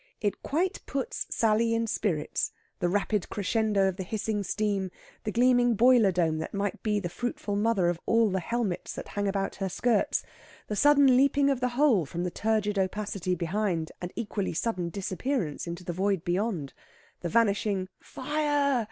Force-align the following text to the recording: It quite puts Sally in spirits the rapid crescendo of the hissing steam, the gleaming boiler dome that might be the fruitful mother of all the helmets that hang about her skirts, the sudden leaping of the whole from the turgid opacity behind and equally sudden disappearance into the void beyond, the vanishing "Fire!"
It 0.19 0.41
quite 0.41 0.81
puts 0.87 1.27
Sally 1.29 1.75
in 1.75 1.85
spirits 1.85 2.51
the 2.79 2.89
rapid 2.89 3.29
crescendo 3.29 3.87
of 3.87 3.97
the 3.97 4.03
hissing 4.03 4.41
steam, 4.41 4.89
the 5.25 5.31
gleaming 5.31 5.75
boiler 5.75 6.11
dome 6.11 6.39
that 6.39 6.55
might 6.55 6.81
be 6.81 6.99
the 6.99 7.07
fruitful 7.07 7.55
mother 7.55 7.87
of 7.87 7.99
all 8.07 8.31
the 8.31 8.39
helmets 8.39 8.93
that 8.95 9.09
hang 9.09 9.27
about 9.27 9.57
her 9.57 9.69
skirts, 9.69 10.23
the 10.65 10.75
sudden 10.75 11.15
leaping 11.15 11.51
of 11.51 11.59
the 11.59 11.77
whole 11.77 12.07
from 12.07 12.23
the 12.23 12.31
turgid 12.31 12.79
opacity 12.79 13.35
behind 13.35 13.91
and 14.01 14.11
equally 14.15 14.53
sudden 14.55 14.89
disappearance 14.89 15.67
into 15.67 15.83
the 15.83 15.93
void 15.93 16.23
beyond, 16.25 16.73
the 17.19 17.29
vanishing 17.29 17.87
"Fire!" 17.99 18.79